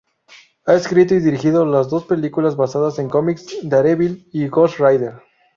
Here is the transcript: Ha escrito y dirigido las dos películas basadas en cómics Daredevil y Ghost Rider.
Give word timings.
Ha 0.65 0.73
escrito 0.73 1.13
y 1.13 1.19
dirigido 1.19 1.63
las 1.63 1.91
dos 1.91 2.05
películas 2.05 2.55
basadas 2.55 2.97
en 2.97 3.07
cómics 3.07 3.55
Daredevil 3.61 4.27
y 4.33 4.47
Ghost 4.47 4.79
Rider. 4.79 5.21